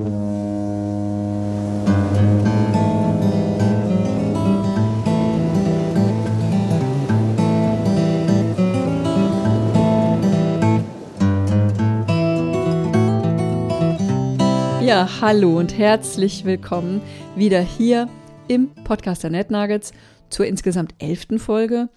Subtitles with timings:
[0.00, 0.06] Ja,
[15.20, 17.02] hallo und herzlich willkommen
[17.36, 18.08] wieder hier
[18.48, 19.92] im Podcast der NetNuggets
[20.30, 21.90] zur insgesamt elften Folge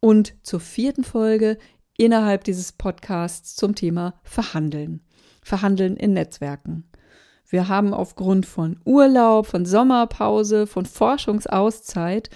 [0.00, 1.58] und zur vierten Folge
[1.96, 5.00] innerhalb dieses Podcasts zum Thema Verhandeln.
[5.42, 6.90] Verhandeln in Netzwerken.
[7.48, 12.30] Wir haben aufgrund von Urlaub, von Sommerpause, von Forschungsauszeit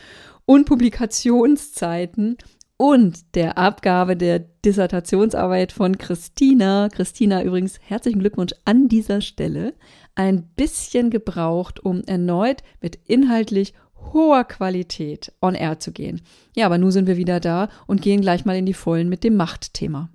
[0.47, 2.37] und Publikationszeiten
[2.77, 9.75] und der Abgabe der Dissertationsarbeit von Christina, Christina übrigens herzlichen Glückwunsch an dieser Stelle,
[10.15, 13.75] ein bisschen gebraucht, um erneut mit inhaltlich
[14.13, 16.23] hoher Qualität on air zu gehen.
[16.57, 19.25] Ja, aber nun sind wir wieder da und gehen gleich mal in die Vollen mit
[19.25, 20.09] dem Machtthema.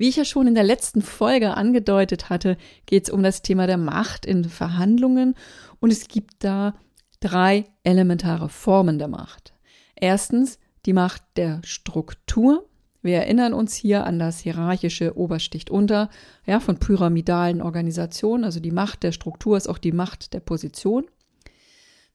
[0.00, 3.66] Wie ich ja schon in der letzten Folge angedeutet hatte, geht es um das Thema
[3.66, 5.34] der Macht in Verhandlungen
[5.78, 6.74] und es gibt da
[7.20, 9.52] drei elementare Formen der Macht.
[9.94, 12.66] Erstens die Macht der Struktur.
[13.02, 16.08] Wir erinnern uns hier an das hierarchische Obersticht unter,
[16.46, 18.44] ja, von pyramidalen Organisationen.
[18.44, 21.04] Also die Macht der Struktur ist auch die Macht der Position.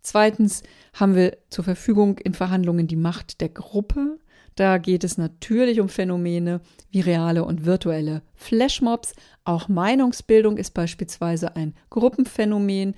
[0.01, 0.63] Zweitens
[0.95, 4.17] haben wir zur Verfügung in Verhandlungen die Macht der Gruppe.
[4.55, 9.13] Da geht es natürlich um Phänomene wie reale und virtuelle Flashmobs.
[9.43, 12.95] Auch Meinungsbildung ist beispielsweise ein Gruppenphänomen.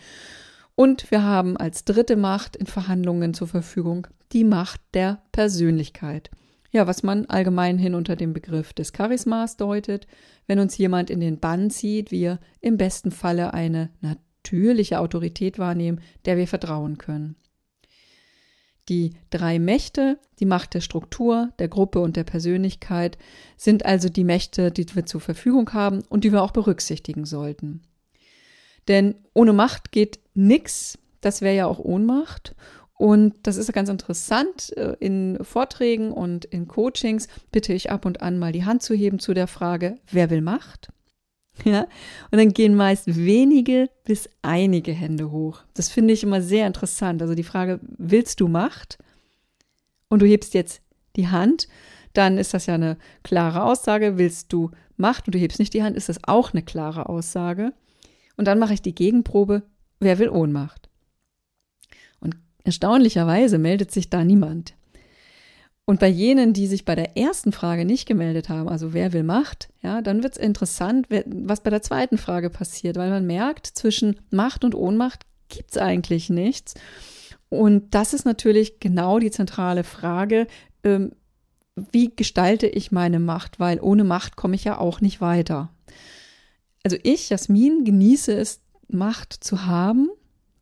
[0.75, 6.30] Und wir haben als dritte Macht in Verhandlungen zur Verfügung die Macht der Persönlichkeit.
[6.69, 10.05] Ja, was man allgemein hin unter dem Begriff des Charismas deutet,
[10.45, 16.02] wenn uns jemand in den Bann zieht, wir im besten Falle eine natürliche Autorität wahrnehmen,
[16.25, 17.35] der wir vertrauen können.
[18.90, 23.18] Die drei Mächte, die Macht der Struktur, der Gruppe und der Persönlichkeit,
[23.58, 27.82] sind also die Mächte, die wir zur Verfügung haben und die wir auch berücksichtigen sollten.
[28.88, 30.98] Denn ohne Macht geht nichts.
[31.22, 32.56] Das wäre ja auch Ohnmacht.
[32.94, 34.76] Und das ist ganz interessant.
[34.76, 38.96] Äh, in Vorträgen und in Coachings bitte ich ab und an mal die Hand zu
[38.96, 40.90] heben zu der Frage, wer will Macht?
[41.66, 41.88] Ja,
[42.31, 45.63] und dann gehen meist wenige bis einige Hände hoch.
[45.73, 47.22] Das finde ich immer sehr interessant.
[47.22, 48.97] Also die Frage, willst du Macht?
[50.09, 50.81] Und du hebst jetzt
[51.16, 51.67] die Hand,
[52.13, 54.17] dann ist das ja eine klare Aussage.
[54.17, 57.73] Willst du Macht und du hebst nicht die Hand, ist das auch eine klare Aussage.
[58.38, 59.63] Und dann mache ich die Gegenprobe,
[60.00, 60.90] wer will Ohnmacht?
[62.19, 64.75] Und erstaunlicherweise meldet sich da niemand.
[65.90, 69.24] Und bei jenen, die sich bei der ersten Frage nicht gemeldet haben, also wer will
[69.24, 73.68] Macht, ja, dann wird es interessant, was bei der zweiten Frage passiert, weil man merkt,
[73.68, 76.74] zwischen Macht und Ohnmacht gibt es eigentlich nichts.
[77.47, 80.47] Und das ist natürlich genau die zentrale Frage,
[80.84, 81.14] ähm,
[81.94, 85.70] wie gestalte ich meine Macht, weil ohne Macht komme ich ja auch nicht weiter.
[86.84, 88.59] Also ich, Jasmin, genieße es,
[88.90, 90.09] Macht zu haben,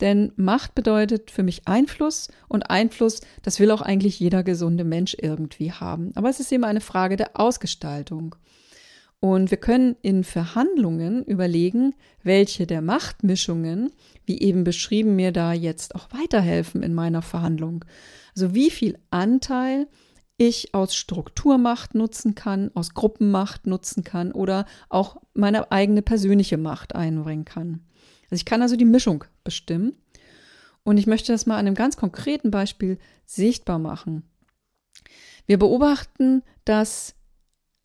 [0.02, 5.16] denn Macht bedeutet für mich Einfluss und Einfluss, das will auch eigentlich jeder gesunde Mensch
[5.20, 6.12] irgendwie haben.
[6.16, 8.36] Aber es ist eben eine Frage der Ausgestaltung.
[9.20, 13.92] Und wir können in Verhandlungen überlegen, welche der Machtmischungen,
[14.26, 17.86] wie eben beschrieben, mir da jetzt auch weiterhelfen in meiner Verhandlung.
[18.36, 19.88] Also wie viel Anteil
[20.38, 26.94] ich aus Strukturmacht nutzen kann, aus Gruppenmacht nutzen kann oder auch meine eigene persönliche Macht
[26.94, 27.82] einbringen kann.
[28.30, 29.94] Also ich kann also die Mischung bestimmen.
[30.84, 34.24] Und ich möchte das mal an einem ganz konkreten Beispiel sichtbar machen.
[35.48, 37.16] Wir beobachten, dass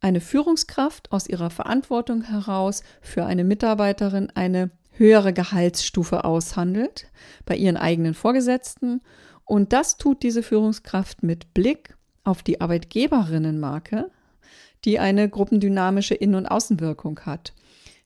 [0.01, 7.07] eine Führungskraft aus ihrer Verantwortung heraus für eine Mitarbeiterin eine höhere Gehaltsstufe aushandelt
[7.47, 9.01] bei ihren eigenen Vorgesetzten.
[9.45, 14.11] Und das tut diese Führungskraft mit Blick auf die Arbeitgeberinnenmarke,
[14.85, 17.53] die eine gruppendynamische Innen- und Außenwirkung hat.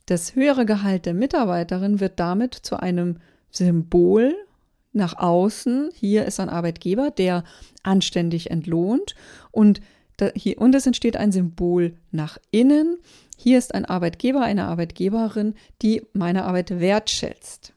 [0.07, 3.21] Das höhere Gehalt der Mitarbeiterin wird damit zu einem
[3.51, 4.35] Symbol
[4.93, 5.91] nach außen.
[5.95, 7.43] Hier ist ein Arbeitgeber, der
[7.83, 9.15] anständig entlohnt
[9.51, 9.81] und,
[10.19, 12.99] da, hier, und es entsteht ein Symbol nach innen.
[13.37, 17.73] Hier ist ein Arbeitgeber, eine Arbeitgeberin, die meine Arbeit wertschätzt.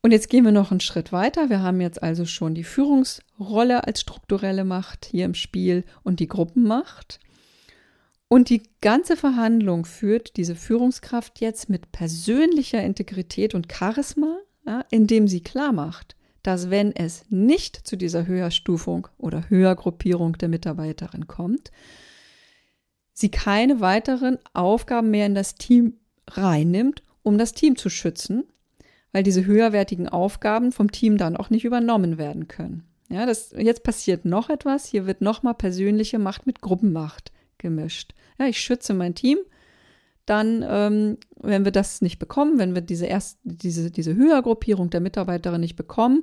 [0.00, 1.50] Und jetzt gehen wir noch einen Schritt weiter.
[1.50, 6.28] Wir haben jetzt also schon die Führungsrolle als strukturelle Macht hier im Spiel und die
[6.28, 7.18] Gruppenmacht.
[8.28, 15.28] Und die ganze Verhandlung führt diese Führungskraft jetzt mit persönlicher Integrität und Charisma, ja, indem
[15.28, 21.70] sie klar macht, dass wenn es nicht zu dieser Höherstufung oder Höhergruppierung der Mitarbeiterin kommt,
[23.14, 25.94] sie keine weiteren Aufgaben mehr in das Team
[26.28, 28.44] reinnimmt, um das Team zu schützen,
[29.12, 32.84] weil diese höherwertigen Aufgaben vom Team dann auch nicht übernommen werden können.
[33.08, 34.84] Ja, das, jetzt passiert noch etwas.
[34.84, 38.14] Hier wird nochmal persönliche Macht mit Gruppenmacht gemischt.
[38.38, 39.38] Ja, ich schütze mein Team,
[40.28, 45.00] dann, ähm, wenn wir das nicht bekommen, wenn wir diese erst diese diese Höhergruppierung der
[45.00, 46.22] Mitarbeiterin nicht bekommen,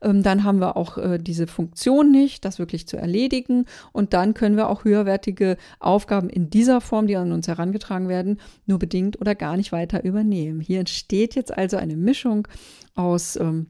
[0.00, 4.32] ähm, dann haben wir auch äh, diese Funktion nicht, das wirklich zu erledigen und dann
[4.32, 9.20] können wir auch höherwertige Aufgaben in dieser Form, die an uns herangetragen werden, nur bedingt
[9.20, 10.60] oder gar nicht weiter übernehmen.
[10.60, 12.48] Hier entsteht jetzt also eine Mischung
[12.94, 13.66] aus ähm,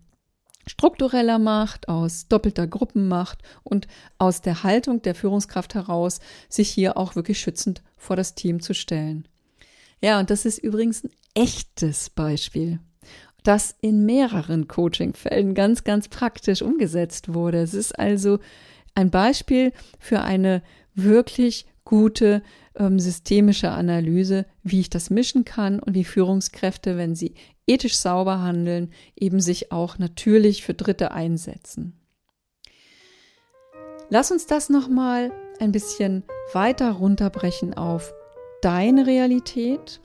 [0.66, 3.88] struktureller Macht, aus doppelter Gruppenmacht und
[4.18, 8.74] aus der Haltung der Führungskraft heraus, sich hier auch wirklich schützend vor das Team zu
[8.74, 9.26] stellen.
[10.00, 12.80] Ja, und das ist übrigens ein echtes Beispiel,
[13.44, 17.58] das in mehreren Coaching-Fällen ganz, ganz praktisch umgesetzt wurde.
[17.62, 18.38] Es ist also
[18.94, 20.62] ein Beispiel für eine
[20.94, 22.42] wirklich gute
[22.76, 27.34] ähm, systemische Analyse, wie ich das mischen kann und wie Führungskräfte, wenn sie
[27.66, 31.98] ethisch sauber handeln, eben sich auch natürlich für Dritte einsetzen.
[34.08, 38.12] Lass uns das nochmal ein bisschen weiter runterbrechen auf
[38.60, 40.00] deine Realität.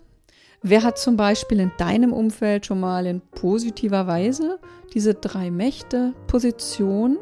[0.61, 4.59] Wer hat zum Beispiel in deinem Umfeld schon mal in positiver Weise
[4.93, 7.17] diese drei Mächte, Position,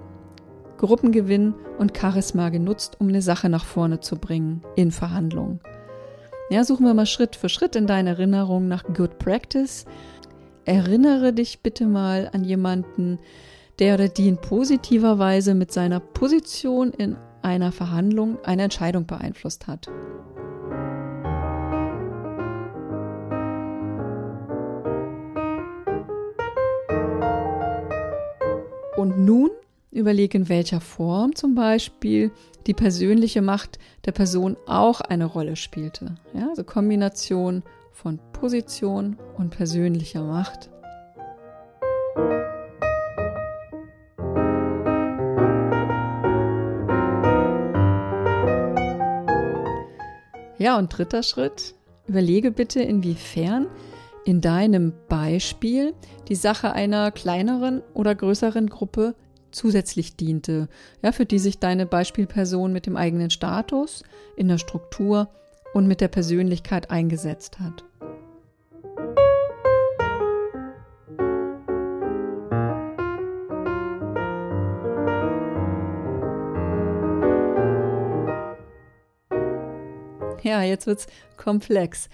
[0.77, 5.59] Gruppengewinn und Charisma genutzt, um eine Sache nach vorne zu bringen in Verhandlungen?
[6.49, 9.85] Ja, suchen wir mal Schritt für Schritt in deiner Erinnerung nach Good Practice
[10.65, 13.19] erinnere dich bitte mal an jemanden,
[13.79, 19.67] der oder die in positiver Weise mit seiner Position in einer Verhandlung eine Entscheidung beeinflusst
[19.67, 19.87] hat.
[28.97, 29.51] Und nun
[29.95, 32.31] überlege, in welcher Form zum Beispiel
[32.67, 36.15] die persönliche Macht der Person auch eine Rolle spielte.
[36.33, 40.69] Ja, also Kombination von Position und persönlicher Macht.
[50.57, 51.75] Ja, und dritter Schritt,
[52.07, 53.67] überlege bitte, inwiefern
[54.25, 55.93] in deinem Beispiel
[56.27, 59.15] die Sache einer kleineren oder größeren Gruppe
[59.55, 60.67] zusätzlich diente,
[61.01, 64.03] ja, für die sich deine Beispielperson mit dem eigenen Status
[64.35, 65.29] in der Struktur
[65.73, 67.83] und mit der Persönlichkeit eingesetzt hat.
[80.43, 81.07] Ja, jetzt wird's
[81.37, 82.07] komplex.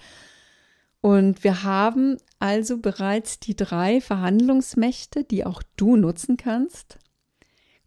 [1.02, 6.98] Und wir haben also bereits die drei Verhandlungsmächte, die auch du nutzen kannst,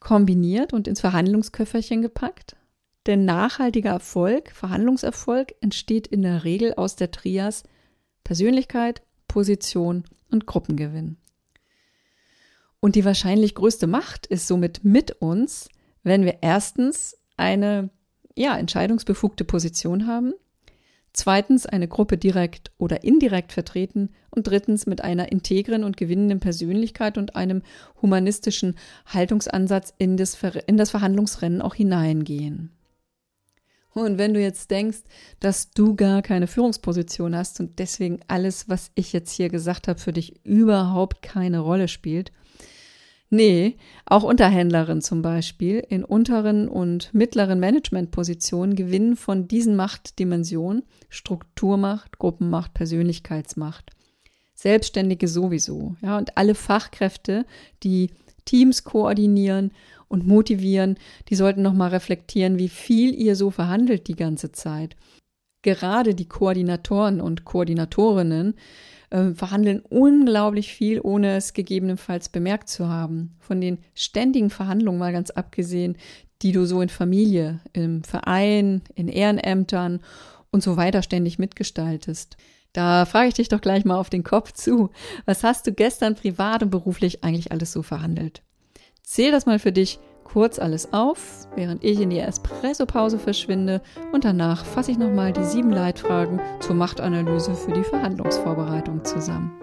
[0.05, 2.55] kombiniert und ins Verhandlungsköfferchen gepackt.
[3.07, 7.63] Denn nachhaltiger Erfolg, Verhandlungserfolg entsteht in der Regel aus der Trias
[8.23, 11.17] Persönlichkeit, Position und Gruppengewinn.
[12.79, 15.69] Und die wahrscheinlich größte Macht ist somit mit uns,
[16.03, 17.89] wenn wir erstens eine
[18.35, 20.33] ja, entscheidungsbefugte Position haben,
[21.15, 27.17] zweitens eine Gruppe direkt oder indirekt vertreten und drittens mit einer integren und gewinnenden Persönlichkeit
[27.17, 27.61] und einem
[28.01, 28.75] humanistischen
[29.05, 32.71] Haltungsansatz in das, in das Verhandlungsrennen auch hineingehen.
[33.95, 35.03] Und wenn du jetzt denkst,
[35.39, 39.99] dass du gar keine Führungsposition hast und deswegen alles, was ich jetzt hier gesagt habe,
[39.99, 42.33] für dich überhaupt keine Rolle spielt,
[43.35, 52.17] Nee, auch Unterhändlerinnen zum Beispiel in unteren und mittleren Managementpositionen gewinnen von diesen Machtdimensionen Strukturmacht,
[52.17, 53.91] Gruppenmacht, Persönlichkeitsmacht.
[54.53, 57.45] Selbstständige sowieso, ja, und alle Fachkräfte,
[57.83, 58.11] die
[58.45, 59.71] Teams koordinieren
[60.07, 60.95] und motivieren,
[61.27, 64.95] die sollten nochmal reflektieren, wie viel ihr so verhandelt die ganze Zeit.
[65.65, 68.53] Gerade die Koordinatoren und Koordinatorinnen
[69.09, 73.35] äh, verhandeln unglaublich viel, ohne es gegebenenfalls bemerkt zu haben.
[73.39, 75.97] Von den ständigen Verhandlungen mal ganz abgesehen,
[76.43, 80.01] die du so in Familie, im Verein, in Ehrenämtern
[80.51, 82.37] und so weiter ständig mitgestaltest.
[82.71, 84.91] Da frage ich dich doch gleich mal auf den Kopf zu.
[85.25, 88.43] Was hast du gestern privat und beruflich eigentlich alles so verhandelt?
[89.01, 94.25] Zähl das mal für dich kurz alles auf, während ich in die Espresso-Pause verschwinde und
[94.25, 99.53] danach fasse ich nochmal die sieben Leitfragen zur Machtanalyse für die Verhandlungsvorbereitung zusammen.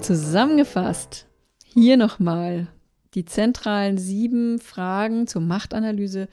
[0.00, 1.26] Zusammengefasst.
[1.64, 2.68] Hier nochmal
[3.14, 6.28] die zentralen sieben Fragen zur Machtanalyse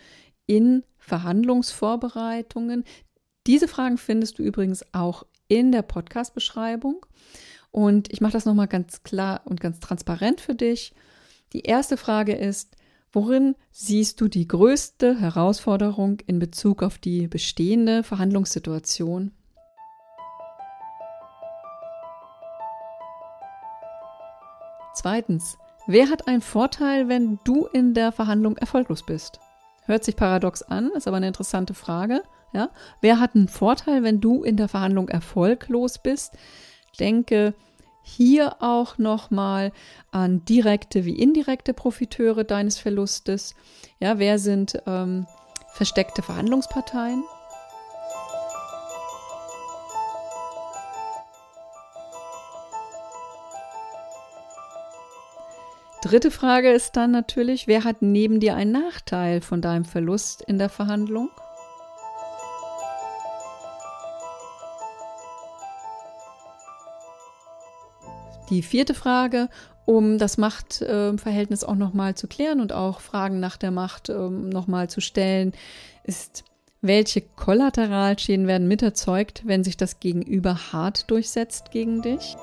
[0.45, 2.85] in Verhandlungsvorbereitungen.
[3.45, 7.05] Diese Fragen findest du übrigens auch in der Podcast-Beschreibung.
[7.71, 10.93] Und ich mache das nochmal ganz klar und ganz transparent für dich.
[11.53, 12.75] Die erste Frage ist,
[13.11, 19.31] worin siehst du die größte Herausforderung in Bezug auf die bestehende Verhandlungssituation?
[25.07, 29.39] Zweitens, wer hat einen Vorteil, wenn du in der Verhandlung erfolglos bist?
[29.85, 32.23] Hört sich paradox an, ist aber eine interessante Frage.
[32.51, 32.71] Ja?
[32.99, 36.33] Wer hat einen Vorteil, wenn du in der Verhandlung erfolglos bist?
[36.99, 37.53] Denke
[38.03, 39.71] hier auch nochmal
[40.11, 43.55] an direkte wie indirekte Profiteure deines Verlustes.
[44.01, 45.25] Ja, wer sind ähm,
[45.71, 47.23] versteckte Verhandlungsparteien?
[56.01, 60.59] Dritte Frage ist dann natürlich, wer hat neben dir einen Nachteil von deinem Verlust in
[60.59, 61.29] der Verhandlung?
[68.49, 69.49] Die vierte Frage,
[69.85, 74.89] um das Machtverhältnis auch nochmal zu klären und auch Fragen nach der Macht ähm, nochmal
[74.89, 75.53] zu stellen,
[76.03, 76.43] ist,
[76.81, 82.37] welche Kollateralschäden werden miterzeugt, wenn sich das Gegenüber hart durchsetzt gegen dich?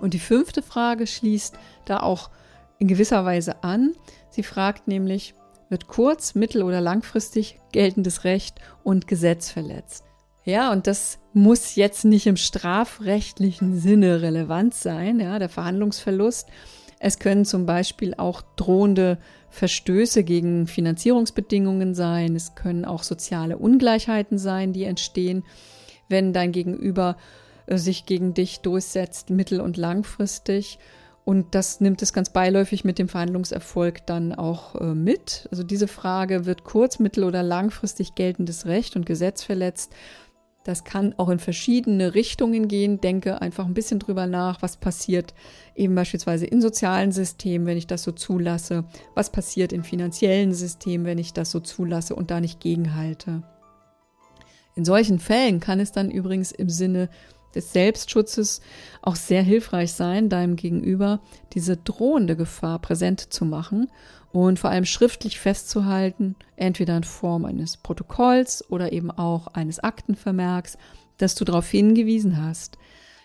[0.00, 2.30] Und die fünfte Frage schließt da auch
[2.78, 3.92] in gewisser Weise an.
[4.30, 5.34] Sie fragt nämlich,
[5.68, 10.04] wird kurz-, mittel- oder langfristig geltendes Recht und Gesetz verletzt.
[10.44, 16.48] Ja, und das muss jetzt nicht im strafrechtlichen Sinne relevant sein, ja, der Verhandlungsverlust.
[17.00, 19.18] Es können zum Beispiel auch drohende
[19.50, 22.36] Verstöße gegen Finanzierungsbedingungen sein.
[22.36, 25.44] Es können auch soziale Ungleichheiten sein, die entstehen,
[26.08, 27.16] wenn dein Gegenüber
[27.68, 30.78] sich gegen dich durchsetzt, mittel- und langfristig.
[31.24, 35.48] Und das nimmt es ganz beiläufig mit dem Verhandlungserfolg dann auch äh, mit.
[35.50, 39.92] Also diese Frage, wird kurz-, mittel- oder langfristig geltendes Recht und Gesetz verletzt?
[40.62, 43.00] Das kann auch in verschiedene Richtungen gehen.
[43.00, 45.34] Denke einfach ein bisschen drüber nach, was passiert
[45.74, 48.84] eben beispielsweise in sozialen Systemen, wenn ich das so zulasse.
[49.14, 53.42] Was passiert in finanziellen Systemen, wenn ich das so zulasse und da nicht gegenhalte.
[54.74, 57.08] In solchen Fällen kann es dann übrigens im Sinne
[57.56, 58.60] des Selbstschutzes
[59.02, 61.20] auch sehr hilfreich sein, deinem Gegenüber
[61.54, 63.90] diese drohende Gefahr präsent zu machen
[64.32, 70.76] und vor allem schriftlich festzuhalten, entweder in Form eines Protokolls oder eben auch eines Aktenvermerks,
[71.18, 72.78] dass du darauf hingewiesen hast.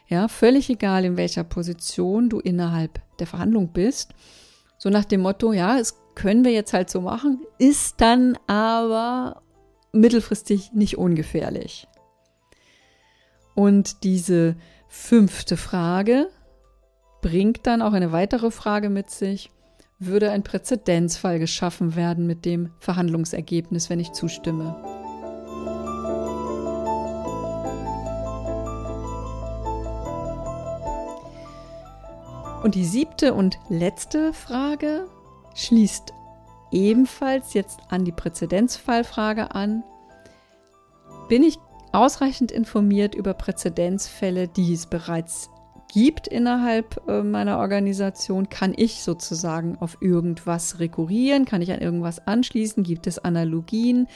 [0.08, 4.14] Ja, völlig egal, in welcher Position du innerhalb der Verhandlung bist.
[4.78, 9.42] So nach dem Motto, ja, es können wir jetzt halt so machen, ist dann aber
[9.94, 11.88] mittelfristig nicht ungefährlich.
[13.56, 14.56] Und diese
[14.88, 16.28] fünfte Frage
[17.22, 19.52] bringt dann auch eine weitere Frage mit sich.
[20.00, 24.76] Würde ein Präzedenzfall geschaffen werden mit dem Verhandlungsergebnis, wenn ich zustimme?
[32.64, 35.08] Und die siebte und letzte Frage
[35.56, 36.14] schließt
[36.72, 39.84] ebenfalls jetzt an die Präzedenzfallfrage an.
[41.28, 41.58] Bin ich
[41.92, 45.50] ausreichend informiert über Präzedenzfälle, die es bereits
[45.94, 52.26] gibt innerhalb äh, meiner Organisation, kann ich sozusagen auf irgendwas rekurrieren, kann ich an irgendwas
[52.26, 54.08] anschließen, gibt es Analogien,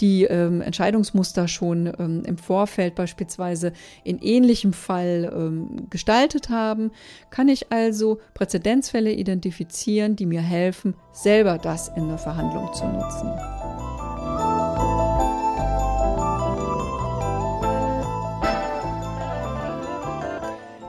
[0.00, 3.72] die ähm, Entscheidungsmuster schon ähm, im Vorfeld beispielsweise
[4.04, 6.90] in ähnlichem Fall ähm, gestaltet haben,
[7.30, 13.81] kann ich also Präzedenzfälle identifizieren, die mir helfen, selber das in der Verhandlung zu nutzen.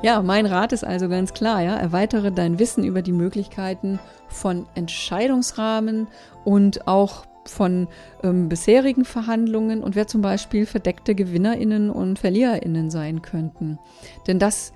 [0.04, 4.66] Ja, mein Rat ist also ganz klar, ja, erweitere dein Wissen über die Möglichkeiten von
[4.76, 6.08] Entscheidungsrahmen
[6.44, 7.88] und auch von
[8.22, 13.80] ähm, bisherigen Verhandlungen und wer zum Beispiel verdeckte Gewinnerinnen und Verliererinnen sein könnten.
[14.28, 14.74] Denn das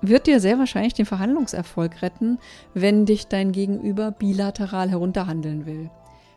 [0.00, 2.38] wird dir sehr wahrscheinlich den Verhandlungserfolg retten,
[2.74, 5.90] wenn dich dein Gegenüber bilateral herunterhandeln will.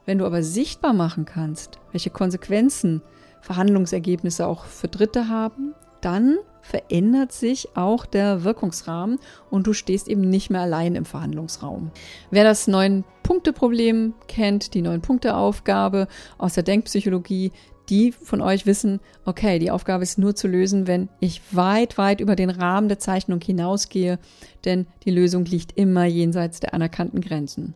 [0.05, 3.01] Wenn du aber sichtbar machen kannst, welche Konsequenzen
[3.41, 10.21] Verhandlungsergebnisse auch für Dritte haben, dann verändert sich auch der Wirkungsrahmen und du stehst eben
[10.21, 11.91] nicht mehr allein im Verhandlungsraum.
[12.31, 17.51] Wer das Neun-Punkte-Problem kennt, die Neun-Punkte-Aufgabe aus der Denkpsychologie,
[17.89, 22.21] die von euch wissen, okay, die Aufgabe ist nur zu lösen, wenn ich weit, weit
[22.21, 24.19] über den Rahmen der Zeichnung hinausgehe,
[24.65, 27.73] denn die Lösung liegt immer jenseits der anerkannten Grenzen.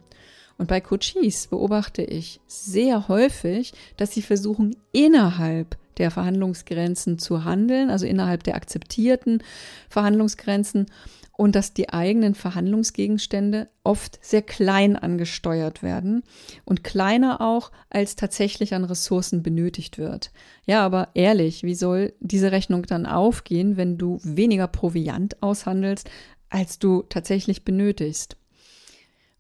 [0.58, 7.90] Und bei Coaches beobachte ich sehr häufig, dass sie versuchen, innerhalb der Verhandlungsgrenzen zu handeln,
[7.90, 9.44] also innerhalb der akzeptierten
[9.90, 10.88] Verhandlungsgrenzen
[11.36, 16.24] und dass die eigenen Verhandlungsgegenstände oft sehr klein angesteuert werden
[16.64, 20.32] und kleiner auch, als tatsächlich an Ressourcen benötigt wird.
[20.66, 26.10] Ja, aber ehrlich, wie soll diese Rechnung dann aufgehen, wenn du weniger Proviant aushandelst,
[26.50, 28.38] als du tatsächlich benötigst?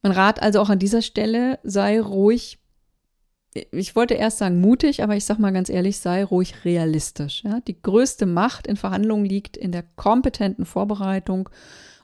[0.01, 2.59] Man rat also auch an dieser Stelle, sei ruhig
[3.71, 7.43] ich wollte erst sagen mutig, aber ich sag mal ganz ehrlich, sei ruhig realistisch.
[7.43, 7.59] Ja?
[7.61, 11.49] Die größte Macht in Verhandlungen liegt in der kompetenten Vorbereitung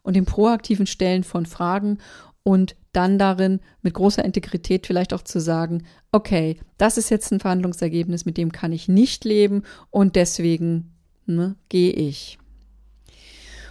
[0.04, 2.00] und dem proaktiven Stellen von Fragen
[2.44, 7.40] und dann darin mit großer Integrität vielleicht auch zu sagen, okay, das ist jetzt ein
[7.40, 10.92] Verhandlungsergebnis, mit dem kann ich nicht leben und deswegen
[11.26, 12.39] ne, gehe ich.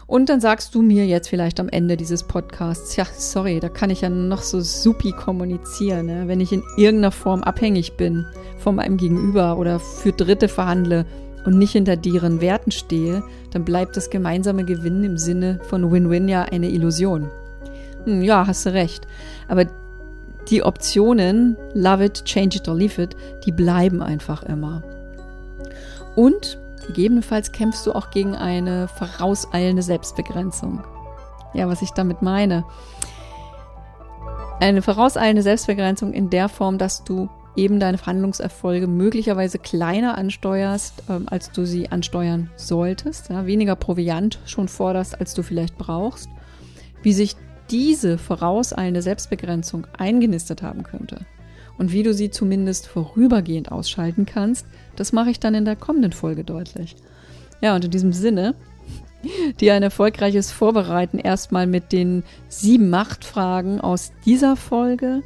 [0.08, 3.90] Und dann sagst du mir jetzt vielleicht am Ende dieses Podcasts, ja, sorry, da kann
[3.90, 6.24] ich ja noch so supi kommunizieren, ne?
[6.26, 8.24] wenn ich in irgendeiner Form abhängig bin
[8.56, 11.04] von meinem Gegenüber oder für Dritte verhandle
[11.44, 16.26] und nicht hinter deren Werten stehe, dann bleibt das gemeinsame Gewinnen im Sinne von Win-Win
[16.26, 17.30] ja eine Illusion.
[18.04, 19.06] Hm, ja, hast du recht.
[19.46, 19.66] Aber
[20.48, 24.82] die Optionen, love it, change it or leave it, die bleiben einfach immer.
[26.16, 30.82] Und Gegebenenfalls kämpfst du auch gegen eine vorauseilende Selbstbegrenzung.
[31.52, 32.64] Ja, was ich damit meine.
[34.58, 41.26] Eine vorauseilende Selbstbegrenzung in der Form, dass du eben deine Verhandlungserfolge möglicherweise kleiner ansteuerst, ähm,
[41.28, 46.30] als du sie ansteuern solltest, ja, weniger Proviant schon forderst, als du vielleicht brauchst,
[47.02, 47.36] wie sich
[47.70, 51.26] diese vorauseilende Selbstbegrenzung eingenistet haben könnte
[51.78, 54.66] und wie du sie zumindest vorübergehend ausschalten kannst,
[54.96, 56.96] das mache ich dann in der kommenden Folge deutlich.
[57.60, 58.54] Ja, und in diesem Sinne,
[59.60, 65.22] dir ein erfolgreiches Vorbereiten erstmal mit den sieben Machtfragen aus dieser Folge.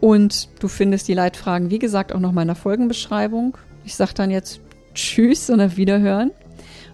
[0.00, 3.56] Und du findest die Leitfragen, wie gesagt, auch noch mal in der Folgenbeschreibung.
[3.84, 4.60] Ich sage dann jetzt
[4.94, 6.30] Tschüss und auf Wiederhören.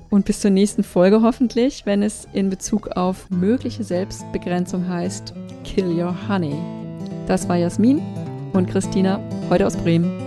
[0.09, 5.35] Und bis zur nächsten Folge hoffentlich, wenn es in Bezug auf mögliche Selbstbegrenzung heißt
[5.65, 6.55] Kill Your Honey.
[7.27, 8.01] Das war Jasmin
[8.57, 10.26] und Christina, heute aus Bremen.